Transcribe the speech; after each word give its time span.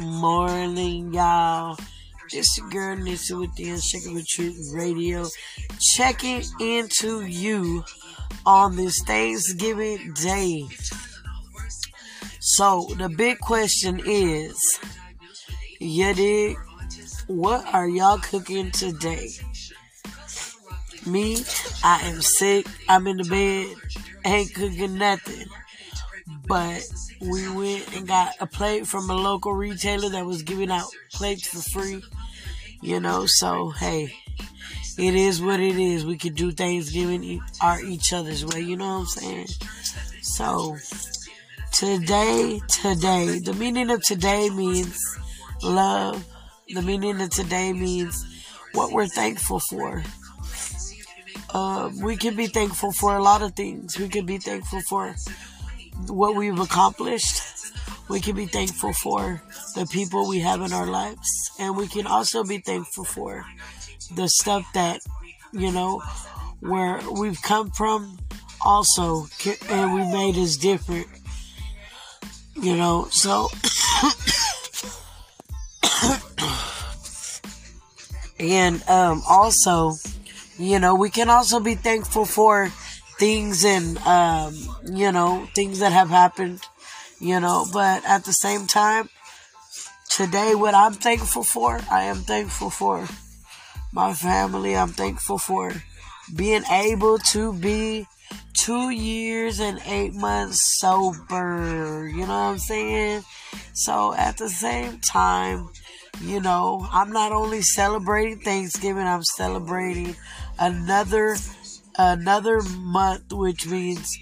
morning, 0.00 1.12
y'all. 1.12 1.78
This 2.30 2.56
your 2.56 2.68
girl 2.70 2.96
Nissa 2.96 3.36
with 3.36 3.54
the 3.56 3.70
Unshakable 3.70 4.22
Truth 4.28 4.70
Radio, 4.72 5.26
checking 5.96 6.42
into 6.60 7.26
you 7.26 7.84
on 8.46 8.76
this 8.76 9.02
Thanksgiving 9.02 10.12
Day. 10.14 10.66
So 12.40 12.88
the 12.96 13.08
big 13.08 13.38
question 13.40 14.00
is, 14.04 14.78
you? 15.78 16.56
What 17.26 17.66
are 17.74 17.88
y'all 17.88 18.18
cooking 18.18 18.70
today? 18.70 19.30
Me, 21.06 21.44
I 21.84 22.00
am 22.02 22.22
sick. 22.22 22.66
I'm 22.88 23.06
in 23.06 23.18
the 23.18 23.24
bed. 23.24 23.76
Ain't 24.24 24.54
cooking 24.54 24.98
nothing. 24.98 25.46
But 26.46 26.82
we 27.20 27.48
went 27.48 27.96
and 27.96 28.08
got 28.08 28.34
a 28.40 28.46
plate 28.46 28.86
from 28.86 29.08
a 29.08 29.14
local 29.14 29.52
retailer 29.52 30.08
that 30.10 30.26
was 30.26 30.42
giving 30.42 30.70
out 30.70 30.86
plates 31.12 31.46
for 31.46 31.60
free. 31.70 32.02
You 32.82 33.00
know, 33.00 33.26
so 33.26 33.70
hey, 33.70 34.14
it 34.98 35.14
is 35.14 35.40
what 35.40 35.60
it 35.60 35.76
is. 35.76 36.04
We 36.04 36.18
could 36.18 36.34
do 36.34 36.50
Thanksgiving 36.50 37.40
our 37.60 37.80
each 37.80 38.12
other's 38.12 38.44
way. 38.44 38.60
You 38.60 38.76
know 38.76 38.86
what 38.86 39.00
I'm 39.00 39.06
saying? 39.06 39.46
So 40.22 40.76
today, 41.72 42.60
today, 42.68 43.38
the 43.38 43.54
meaning 43.54 43.90
of 43.90 44.02
today 44.02 44.50
means 44.50 45.00
love. 45.62 46.24
The 46.68 46.82
meaning 46.82 47.20
of 47.20 47.30
today 47.30 47.72
means 47.72 48.24
what 48.72 48.92
we're 48.92 49.08
thankful 49.08 49.60
for. 49.60 50.02
Uh, 51.52 51.90
we 52.02 52.16
can 52.16 52.36
be 52.36 52.46
thankful 52.46 52.92
for 52.92 53.16
a 53.16 53.22
lot 53.22 53.42
of 53.42 53.54
things. 53.54 53.98
We 53.98 54.08
can 54.08 54.24
be 54.24 54.38
thankful 54.38 54.80
for 54.88 55.16
what 56.08 56.36
we've 56.36 56.58
accomplished. 56.58 57.42
We 58.08 58.20
can 58.20 58.34
be 58.34 58.46
thankful 58.46 58.92
for 58.92 59.42
the 59.74 59.86
people 59.86 60.28
we 60.28 60.40
have 60.40 60.60
in 60.62 60.72
our 60.72 60.86
lives. 60.86 61.50
And 61.58 61.76
we 61.76 61.86
can 61.86 62.06
also 62.06 62.42
be 62.42 62.58
thankful 62.58 63.04
for 63.04 63.44
the 64.14 64.28
stuff 64.28 64.66
that, 64.74 65.00
you 65.52 65.70
know, 65.70 66.02
where 66.60 67.00
we've 67.12 67.40
come 67.40 67.70
from 67.70 68.18
also 68.60 69.26
and 69.68 69.94
we 69.94 70.00
made 70.12 70.36
us 70.36 70.56
different. 70.56 71.06
You 72.54 72.76
know, 72.76 73.06
so. 73.10 73.48
and 78.38 78.82
um, 78.88 79.22
also, 79.28 79.94
you 80.58 80.78
know, 80.78 80.94
we 80.94 81.10
can 81.10 81.30
also 81.30 81.60
be 81.60 81.74
thankful 81.74 82.24
for 82.24 82.72
things 83.20 83.66
and, 83.66 83.98
um, 83.98 84.56
you 84.86 85.12
know, 85.12 85.46
things 85.54 85.80
that 85.80 85.92
have 85.92 86.08
happened, 86.08 86.60
you 87.20 87.38
know, 87.38 87.66
but 87.70 88.02
at 88.06 88.24
the 88.24 88.32
same 88.32 88.66
time, 88.66 89.10
today, 90.08 90.54
what 90.54 90.74
I'm 90.74 90.94
thankful 90.94 91.44
for, 91.44 91.78
I 91.90 92.04
am 92.04 92.16
thankful 92.16 92.70
for 92.70 93.06
my 93.92 94.14
family. 94.14 94.74
I'm 94.74 94.88
thankful 94.88 95.36
for 95.36 95.74
being 96.34 96.64
able 96.64 97.18
to 97.34 97.52
be 97.52 98.06
two 98.54 98.88
years 98.88 99.60
and 99.60 99.78
eight 99.84 100.14
months 100.14 100.78
sober. 100.78 102.08
You 102.08 102.22
know 102.22 102.40
what 102.40 102.52
I'm 102.52 102.58
saying? 102.58 103.22
So 103.74 104.14
at 104.14 104.38
the 104.38 104.48
same 104.48 104.98
time, 105.00 105.68
you 106.22 106.40
know, 106.40 106.86
I'm 106.90 107.12
not 107.12 107.32
only 107.32 107.60
celebrating 107.60 108.40
Thanksgiving, 108.40 109.06
I'm 109.06 109.24
celebrating 109.24 110.16
another 110.58 111.36
another 111.98 112.60
month, 112.62 113.32
which 113.32 113.66
means 113.66 114.16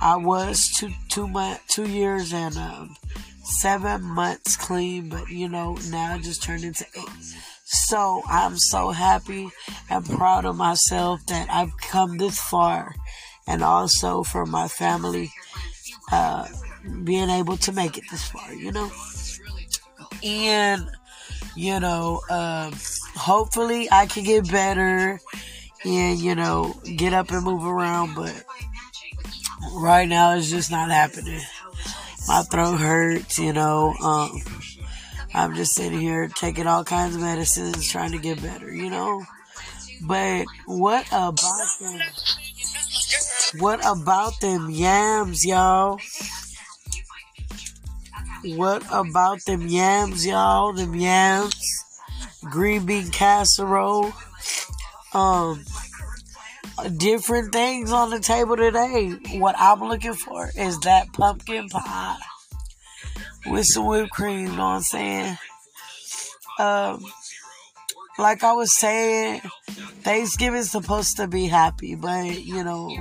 I 0.00 0.16
was 0.16 0.70
two 0.76 0.90
two 1.08 1.26
month 1.26 1.60
two 1.68 1.88
years 1.88 2.32
and 2.32 2.56
um, 2.56 2.96
seven 3.42 4.02
months 4.02 4.56
clean, 4.56 5.08
but 5.08 5.28
you 5.28 5.48
know 5.48 5.76
now 5.90 6.14
I 6.14 6.18
just 6.18 6.42
turned 6.42 6.64
into 6.64 6.86
eight. 6.96 7.08
So 7.64 8.22
I'm 8.26 8.56
so 8.56 8.90
happy 8.90 9.50
and 9.90 10.04
proud 10.04 10.44
of 10.44 10.56
myself 10.56 11.24
that 11.26 11.50
I've 11.50 11.76
come 11.78 12.16
this 12.16 12.38
far, 12.38 12.94
and 13.46 13.62
also 13.62 14.22
for 14.22 14.46
my 14.46 14.68
family 14.68 15.30
uh, 16.12 16.46
being 17.04 17.28
able 17.28 17.56
to 17.58 17.72
make 17.72 17.98
it 17.98 18.04
this 18.10 18.28
far. 18.28 18.54
You 18.54 18.72
know, 18.72 18.90
and 20.22 20.88
you 21.56 21.80
know, 21.80 22.20
uh, 22.30 22.70
hopefully 23.16 23.88
I 23.90 24.06
can 24.06 24.24
get 24.24 24.50
better 24.50 25.20
and 25.84 26.18
you 26.18 26.34
know 26.34 26.74
get 26.96 27.12
up 27.12 27.30
and 27.30 27.44
move 27.44 27.64
around 27.64 28.14
but 28.14 28.44
right 29.74 30.08
now 30.08 30.34
it's 30.34 30.50
just 30.50 30.70
not 30.70 30.90
happening. 30.90 31.40
My 32.26 32.42
throat 32.42 32.76
hurts 32.76 33.38
you 33.38 33.52
know 33.52 33.94
um, 34.02 34.40
i'm 35.34 35.54
just 35.54 35.74
sitting 35.74 36.00
here 36.00 36.28
taking 36.28 36.66
all 36.66 36.84
kinds 36.84 37.14
of 37.14 37.22
medicines 37.22 37.88
trying 37.88 38.12
to 38.12 38.18
get 38.18 38.42
better 38.42 38.72
you 38.72 38.90
know? 38.90 39.22
But 40.02 40.46
what 40.66 41.06
about 41.08 41.44
them? 41.80 42.00
What 43.58 43.80
about 43.84 44.38
them 44.40 44.70
yams 44.70 45.44
y'all? 45.44 45.98
What 48.44 48.84
about 48.92 49.44
them 49.44 49.66
yams 49.66 50.24
y'all? 50.24 50.72
Them 50.72 50.94
yams? 50.94 51.84
Green 52.50 52.86
bean 52.86 53.10
casserole 53.10 54.12
um 55.18 55.64
different 56.96 57.52
things 57.52 57.92
on 57.92 58.10
the 58.10 58.20
table 58.20 58.56
today. 58.56 59.12
What 59.38 59.56
I'm 59.58 59.80
looking 59.80 60.14
for 60.14 60.50
is 60.56 60.78
that 60.80 61.12
pumpkin 61.12 61.68
pie 61.68 62.16
with 63.46 63.66
some 63.66 63.86
whipped 63.86 64.10
cream, 64.10 64.46
you 64.46 64.48
know 64.48 64.56
what 64.56 64.76
I'm 64.76 64.82
saying? 64.82 65.38
Um 66.58 67.04
like 68.18 68.42
I 68.42 68.52
was 68.52 68.76
saying, 68.76 69.40
Thanksgiving's 70.02 70.70
supposed 70.70 71.16
to 71.18 71.28
be 71.28 71.46
happy, 71.46 71.94
but 71.94 72.44
you 72.44 72.64
know, 72.64 72.96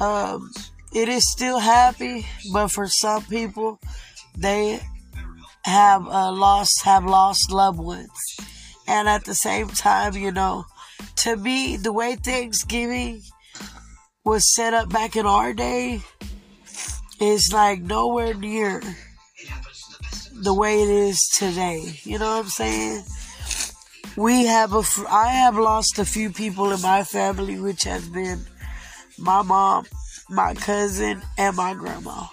um, 0.00 0.50
it 0.94 1.08
is 1.08 1.30
still 1.30 1.58
happy, 1.58 2.26
but 2.52 2.68
for 2.68 2.88
some 2.88 3.22
people, 3.24 3.78
they 4.36 4.80
have 5.64 6.06
uh, 6.06 6.32
lost 6.32 6.82
have 6.84 7.04
lost 7.04 7.52
loved 7.52 7.78
ones, 7.78 8.38
and 8.88 9.06
at 9.08 9.24
the 9.24 9.34
same 9.34 9.68
time, 9.68 10.14
you 10.14 10.32
know, 10.32 10.64
to 11.16 11.36
me, 11.36 11.76
the 11.76 11.92
way 11.92 12.16
Thanksgiving 12.16 13.22
was 14.24 14.54
set 14.54 14.74
up 14.74 14.88
back 14.88 15.16
in 15.16 15.26
our 15.26 15.52
day 15.52 16.00
is 17.20 17.52
like 17.52 17.80
nowhere 17.80 18.34
near 18.34 18.82
the 20.32 20.54
way 20.54 20.82
it 20.82 20.90
is 20.90 21.20
today. 21.38 21.98
You 22.02 22.18
know 22.18 22.36
what 22.36 22.44
I'm 22.44 22.50
saying? 22.50 23.04
We 24.16 24.46
have 24.46 24.72
a, 24.72 24.82
I 25.08 25.28
have 25.28 25.56
lost 25.56 25.98
a 25.98 26.04
few 26.04 26.30
people 26.30 26.72
in 26.72 26.80
my 26.80 27.04
family, 27.04 27.58
which 27.58 27.84
has 27.84 28.08
been 28.08 28.40
my 29.18 29.42
mom, 29.42 29.86
my 30.28 30.54
cousin, 30.54 31.22
and 31.36 31.56
my 31.56 31.74
grandma. 31.74 32.26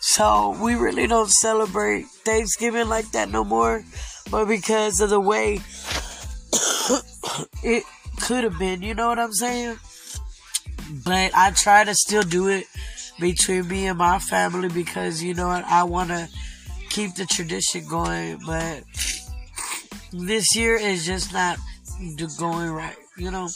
So 0.00 0.56
we 0.60 0.74
really 0.74 1.06
don't 1.06 1.30
celebrate 1.30 2.06
Thanksgiving 2.24 2.88
like 2.88 3.12
that 3.12 3.30
no 3.30 3.44
more. 3.44 3.84
But 4.30 4.46
because 4.46 5.00
of 5.00 5.10
the 5.10 5.20
way 5.20 5.60
it 7.62 7.84
could 8.22 8.44
have 8.44 8.58
been, 8.58 8.82
you 8.82 8.94
know 8.94 9.08
what 9.08 9.18
I'm 9.18 9.32
saying? 9.32 9.76
But 11.04 11.32
I 11.34 11.50
try 11.50 11.84
to 11.84 11.94
still 11.94 12.22
do 12.22 12.48
it 12.48 12.66
between 13.20 13.68
me 13.68 13.86
and 13.86 13.98
my 13.98 14.18
family 14.18 14.68
because 14.68 15.22
you 15.22 15.34
know 15.34 15.48
what 15.48 15.64
I 15.64 15.84
want 15.84 16.10
to 16.10 16.28
keep 16.88 17.14
the 17.14 17.26
tradition 17.26 17.86
going. 17.88 18.38
But 18.46 18.84
this 20.12 20.54
year 20.54 20.76
is 20.76 21.04
just 21.04 21.32
not 21.32 21.58
going 22.38 22.70
right, 22.70 22.96
you 23.16 23.30
know. 23.30 23.48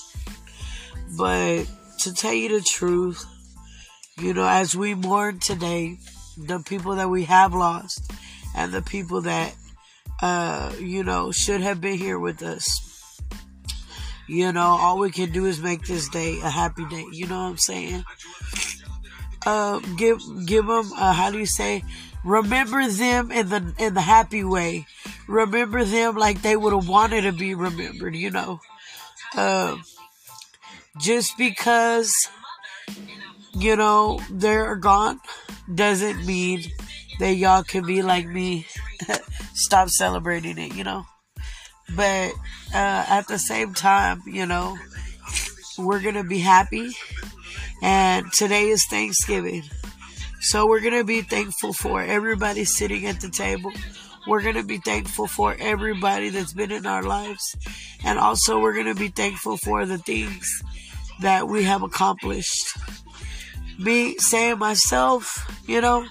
But 1.16 1.64
to 2.00 2.12
tell 2.12 2.34
you 2.34 2.48
the 2.48 2.60
truth, 2.60 3.24
you 4.18 4.34
know, 4.34 4.46
as 4.46 4.76
we 4.76 4.94
mourn 4.94 5.38
today, 5.38 5.98
the 6.36 6.58
people 6.58 6.96
that 6.96 7.08
we 7.08 7.24
have 7.24 7.54
lost 7.54 8.12
and 8.54 8.72
the 8.72 8.82
people 8.82 9.20
that 9.22 9.54
uh, 10.22 10.72
you 10.78 11.04
know, 11.04 11.30
should 11.30 11.60
have 11.60 11.80
been 11.80 11.98
here 11.98 12.18
with 12.18 12.42
us. 12.42 12.85
You 14.28 14.52
know, 14.52 14.76
all 14.80 14.98
we 14.98 15.10
can 15.10 15.30
do 15.30 15.46
is 15.46 15.60
make 15.60 15.86
this 15.86 16.08
day 16.08 16.40
a 16.40 16.50
happy 16.50 16.84
day. 16.86 17.04
You 17.12 17.26
know 17.26 17.44
what 17.44 17.50
I'm 17.50 17.58
saying? 17.58 18.04
Uh, 19.46 19.78
give 19.96 20.20
give 20.44 20.66
them 20.66 20.90
uh, 20.96 21.12
how 21.12 21.30
do 21.30 21.38
you 21.38 21.46
say? 21.46 21.84
Remember 22.24 22.88
them 22.88 23.30
in 23.30 23.48
the 23.48 23.72
in 23.78 23.94
the 23.94 24.00
happy 24.00 24.42
way. 24.42 24.86
Remember 25.28 25.84
them 25.84 26.16
like 26.16 26.42
they 26.42 26.56
would 26.56 26.72
have 26.72 26.88
wanted 26.88 27.22
to 27.22 27.32
be 27.32 27.54
remembered. 27.54 28.16
You 28.16 28.30
know, 28.30 28.60
uh, 29.36 29.76
just 30.98 31.38
because 31.38 32.12
you 33.54 33.76
know 33.76 34.20
they're 34.28 34.74
gone 34.74 35.20
doesn't 35.72 36.26
mean 36.26 36.64
that 37.20 37.34
y'all 37.34 37.62
can 37.62 37.86
be 37.86 38.02
like 38.02 38.26
me. 38.26 38.66
Stop 39.54 39.90
celebrating 39.90 40.58
it. 40.58 40.74
You 40.74 40.82
know. 40.82 41.06
But 41.94 42.32
uh, 42.74 43.04
at 43.08 43.28
the 43.28 43.38
same 43.38 43.74
time, 43.74 44.22
you 44.26 44.46
know, 44.46 44.76
we're 45.78 46.00
going 46.00 46.14
to 46.14 46.24
be 46.24 46.38
happy. 46.38 46.90
And 47.82 48.32
today 48.32 48.68
is 48.68 48.86
Thanksgiving. 48.86 49.62
So 50.40 50.66
we're 50.66 50.80
going 50.80 50.98
to 50.98 51.04
be 51.04 51.22
thankful 51.22 51.72
for 51.72 52.02
everybody 52.02 52.64
sitting 52.64 53.06
at 53.06 53.20
the 53.20 53.28
table, 53.28 53.72
we're 54.26 54.42
going 54.42 54.56
to 54.56 54.64
be 54.64 54.78
thankful 54.78 55.28
for 55.28 55.56
everybody 55.58 56.30
that's 56.30 56.52
been 56.52 56.72
in 56.72 56.84
our 56.84 57.02
lives. 57.02 57.56
And 58.04 58.18
also, 58.18 58.60
we're 58.60 58.74
going 58.74 58.92
to 58.92 58.94
be 58.94 59.08
thankful 59.08 59.56
for 59.56 59.86
the 59.86 59.98
things 59.98 60.62
that 61.20 61.48
we 61.48 61.62
have 61.64 61.82
accomplished. 61.82 62.76
Me 63.78 64.16
saying 64.18 64.58
myself, 64.58 65.50
you 65.66 65.80
know, 65.80 66.06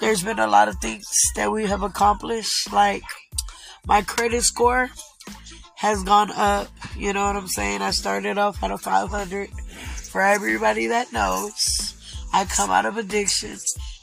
there's 0.00 0.22
been 0.22 0.38
a 0.38 0.46
lot 0.46 0.68
of 0.68 0.76
things 0.76 1.04
that 1.36 1.52
we 1.52 1.66
have 1.66 1.82
accomplished. 1.82 2.72
Like 2.72 3.02
my 3.86 4.02
credit 4.02 4.42
score 4.42 4.90
has 5.76 6.02
gone 6.04 6.30
up. 6.30 6.68
You 6.96 7.12
know 7.12 7.26
what 7.26 7.36
I'm 7.36 7.48
saying? 7.48 7.82
I 7.82 7.90
started 7.90 8.38
off 8.38 8.62
at 8.62 8.70
a 8.70 8.78
500. 8.78 9.50
For 10.10 10.20
everybody 10.20 10.88
that 10.88 11.12
knows, 11.12 11.94
I 12.32 12.44
come 12.44 12.70
out 12.70 12.86
of 12.86 12.96
addiction. 12.96 13.56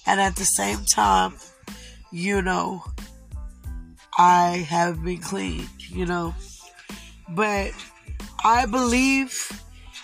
And 0.06 0.20
at 0.20 0.36
the 0.36 0.44
same 0.44 0.84
time, 0.86 1.36
you 2.12 2.42
know, 2.42 2.84
I 4.18 4.66
have 4.68 5.04
been 5.04 5.20
clean, 5.20 5.70
you 5.90 6.06
know. 6.06 6.34
But 7.30 7.72
I 8.44 8.66
believe 8.66 9.52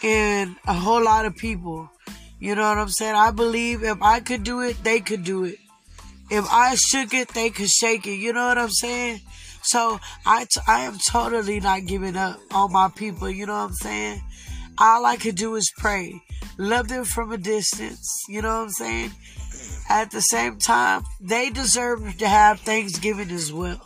in 0.04 0.56
a 0.68 0.74
whole 0.74 1.04
lot 1.04 1.26
of 1.26 1.36
people. 1.36 1.90
You 2.40 2.54
know 2.54 2.70
what 2.70 2.78
I'm 2.78 2.90
saying? 2.90 3.16
I 3.16 3.32
believe 3.32 3.84
if 3.84 4.02
I 4.02 4.20
could 4.20 4.44
do 4.44 4.62
it, 4.62 4.84
they 4.84 5.00
could 5.00 5.24
do 5.24 5.46
it. 5.46 5.58
If 6.30 6.46
I 6.52 6.76
shook 6.76 7.14
it, 7.14 7.30
they 7.30 7.50
could 7.50 7.70
shake 7.70 8.06
it. 8.06 8.16
You 8.16 8.34
know 8.34 8.48
what 8.48 8.58
I'm 8.58 8.70
saying? 8.70 9.22
So 9.66 10.00
I, 10.26 10.46
t- 10.46 10.62
I 10.68 10.82
am 10.82 11.00
totally 11.00 11.60
not 11.60 11.88
giving 11.88 12.16
up 12.16 12.40
on 12.52 12.72
my 12.72 12.90
people. 12.90 13.30
You 13.30 13.48
know 13.48 13.54
what 13.54 13.70
I'm 13.70 13.74
saying? 13.74 14.22
All 14.78 15.06
I 15.06 15.16
could 15.16 15.36
do 15.36 15.56
is 15.56 15.72
pray. 15.78 16.22
Love 16.58 16.88
them 16.88 17.04
from 17.04 17.32
a 17.32 17.38
distance. 17.38 18.24
You 18.30 18.44
know 18.44 18.50
what 18.50 18.64
I'm 18.66 18.70
saying? 18.70 19.12
At 19.90 20.12
the 20.12 20.22
same 20.22 20.60
time, 20.60 21.04
they 21.20 21.50
deserve 21.50 22.18
to 22.18 22.28
have 22.28 22.60
Thanksgiving 22.60 23.32
as 23.32 23.52
well. 23.52 23.82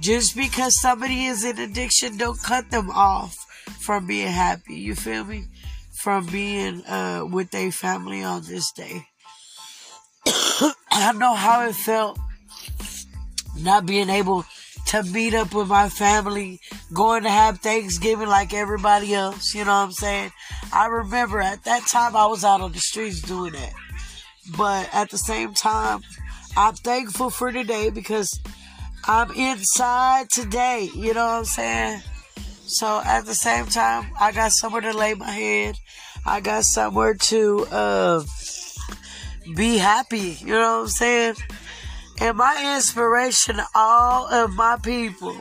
Just 0.00 0.36
because 0.36 0.80
somebody 0.80 1.24
is 1.24 1.44
in 1.44 1.58
addiction, 1.58 2.18
don't 2.18 2.42
cut 2.42 2.70
them 2.70 2.90
off 2.90 3.36
from 3.80 4.06
being 4.06 4.28
happy. 4.28 4.74
You 4.74 4.94
feel 4.94 5.24
me? 5.24 5.44
From 6.02 6.26
being 6.26 6.84
uh, 6.84 7.26
with 7.30 7.50
their 7.50 7.72
family 7.72 8.22
on 8.22 8.42
this 8.44 8.70
day. 8.72 9.06
I 10.90 11.12
know 11.16 11.34
how 11.34 11.66
it 11.66 11.74
felt 11.74 12.18
not 13.58 13.86
being 13.86 14.10
able 14.10 14.44
to 14.86 15.02
meet 15.02 15.34
up 15.34 15.52
with 15.52 15.68
my 15.68 15.88
family, 15.88 16.60
going 16.92 17.24
to 17.24 17.30
have 17.30 17.60
Thanksgiving 17.60 18.28
like 18.28 18.54
everybody 18.54 19.14
else. 19.14 19.54
You 19.54 19.64
know 19.64 19.72
what 19.72 19.84
I'm 19.86 19.92
saying? 19.92 20.32
I 20.72 20.86
remember 20.86 21.40
at 21.40 21.64
that 21.64 21.86
time 21.86 22.16
I 22.16 22.26
was 22.26 22.44
out 22.44 22.60
on 22.60 22.72
the 22.72 22.78
streets 22.78 23.20
doing 23.20 23.52
that. 23.52 23.72
But 24.56 24.88
at 24.92 25.10
the 25.10 25.18
same 25.18 25.54
time, 25.54 26.00
I'm 26.56 26.74
thankful 26.74 27.30
for 27.30 27.50
today 27.50 27.90
because 27.90 28.40
I'm 29.06 29.30
inside 29.32 30.30
today. 30.30 30.88
You 30.94 31.14
know 31.14 31.26
what 31.26 31.38
I'm 31.38 31.44
saying? 31.44 32.02
So 32.66 33.00
at 33.04 33.26
the 33.26 33.34
same 33.34 33.66
time, 33.66 34.10
I 34.20 34.32
got 34.32 34.52
somewhere 34.52 34.82
to 34.82 34.92
lay 34.92 35.14
my 35.14 35.30
head. 35.30 35.76
I 36.24 36.40
got 36.40 36.64
somewhere 36.64 37.14
to 37.14 37.66
uh, 37.70 38.24
be 39.54 39.78
happy. 39.78 40.36
You 40.40 40.54
know 40.54 40.78
what 40.78 40.82
I'm 40.82 40.88
saying? 40.88 41.34
And 42.18 42.38
my 42.38 42.74
inspiration 42.76 43.56
to 43.56 43.66
all 43.74 44.26
of 44.32 44.54
my 44.54 44.78
people 44.82 45.36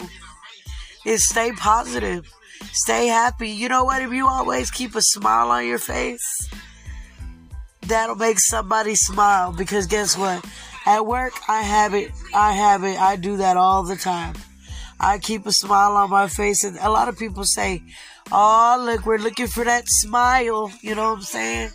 is 1.06 1.28
stay 1.28 1.52
positive, 1.54 2.30
stay 2.74 3.08
happy. 3.08 3.50
You 3.50 3.70
know 3.70 3.86
what? 3.86 4.02
If 4.02 4.12
you 4.12 4.28
always 4.28 4.72
keep 4.72 4.96
a 4.96 5.02
smile 5.02 5.52
on 5.52 5.66
your 5.66 5.78
face, 5.80 6.50
that'll 7.82 8.16
make 8.16 8.40
somebody 8.40 8.96
smile. 8.96 9.54
Because 9.54 9.88
guess 9.88 10.18
what? 10.18 10.46
At 10.86 11.06
work, 11.06 11.34
I 11.48 11.62
have 11.62 11.94
it. 11.94 12.12
I 12.34 12.52
have 12.52 12.84
it. 12.84 13.00
I 13.00 13.16
do 13.16 13.38
that 13.38 13.58
all 13.58 13.84
the 13.84 13.96
time. 13.96 14.36
I 15.00 15.18
keep 15.18 15.46
a 15.46 15.52
smile 15.52 15.94
on 15.94 16.10
my 16.10 16.28
face, 16.28 16.64
and 16.64 16.78
a 16.80 16.90
lot 16.90 17.10
of 17.10 17.18
people 17.18 17.44
say, 17.44 17.84
"Oh, 18.32 18.82
look, 18.86 19.06
we're 19.06 19.18
looking 19.18 19.48
for 19.48 19.64
that 19.64 19.86
smile." 19.88 20.72
You 20.82 20.96
know 20.96 21.10
what 21.10 21.18
I'm 21.18 21.24
saying? 21.24 21.72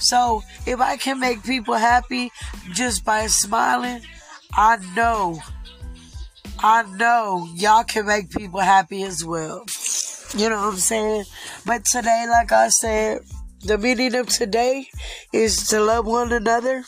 So 0.00 0.42
if 0.66 0.80
I 0.80 0.96
can 0.96 1.18
make 1.20 1.42
people 1.42 1.74
happy 1.74 2.32
just 2.72 3.04
by 3.04 3.26
smiling, 3.26 4.02
I 4.54 4.78
know, 4.96 5.38
I 6.58 6.82
know 6.96 7.48
y'all 7.54 7.84
can 7.84 8.06
make 8.06 8.30
people 8.30 8.60
happy 8.60 9.02
as 9.04 9.24
well. 9.24 9.64
You 10.36 10.48
know 10.48 10.56
what 10.56 10.74
I'm 10.74 10.76
saying? 10.76 11.24
But 11.66 11.84
today, 11.84 12.26
like 12.28 12.52
I 12.52 12.68
said, 12.68 13.20
the 13.64 13.78
meaning 13.78 14.14
of 14.14 14.28
today 14.28 14.86
is 15.32 15.68
to 15.68 15.80
love 15.80 16.06
one 16.06 16.32
another 16.32 16.84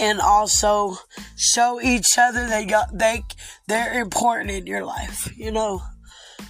and 0.00 0.20
also 0.20 0.96
show 1.36 1.80
each 1.80 2.16
other 2.18 2.46
that 2.46 2.68
y'all, 2.68 2.86
they 2.92 3.22
they're 3.66 4.00
important 4.00 4.50
in 4.50 4.66
your 4.66 4.84
life. 4.84 5.32
You 5.36 5.50
know, 5.50 5.82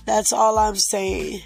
that's 0.06 0.32
all 0.32 0.58
I'm 0.58 0.76
saying. 0.76 1.40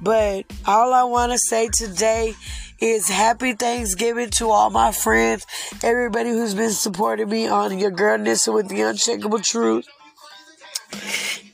But 0.00 0.44
all 0.66 0.94
I 0.94 1.04
want 1.04 1.32
to 1.32 1.38
say 1.38 1.68
today 1.68 2.34
is 2.80 3.08
happy 3.08 3.52
Thanksgiving 3.54 4.30
to 4.38 4.50
all 4.50 4.70
my 4.70 4.92
friends, 4.92 5.46
everybody 5.82 6.30
who's 6.30 6.54
been 6.54 6.70
supporting 6.70 7.28
me 7.28 7.46
on 7.46 7.78
your 7.78 7.90
girl 7.90 8.18
Nissa 8.18 8.52
with 8.52 8.68
the 8.68 8.82
unshakable 8.82 9.40
truth. 9.40 9.86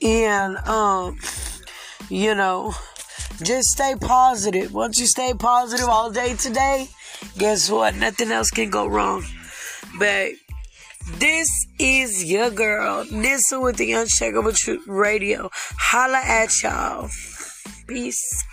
And 0.02 0.56
um, 0.68 1.18
you 2.08 2.34
know, 2.34 2.74
just 3.42 3.70
stay 3.70 3.94
positive. 4.00 4.72
Once 4.72 4.98
you 5.00 5.06
stay 5.06 5.32
positive 5.34 5.88
all 5.88 6.10
day 6.10 6.34
today, 6.34 6.88
guess 7.38 7.70
what? 7.70 7.94
Nothing 7.96 8.30
else 8.30 8.50
can 8.50 8.70
go 8.70 8.86
wrong. 8.86 9.24
But 9.98 10.32
this 11.18 11.66
is 11.78 12.24
your 12.24 12.50
girl, 12.50 13.04
Nissa 13.10 13.60
with 13.60 13.76
the 13.76 13.92
Unshakable 13.92 14.52
Truth 14.52 14.86
Radio. 14.86 15.50
Holla 15.52 16.20
at 16.24 16.62
y'all. 16.62 17.08
Peace. 17.86 18.44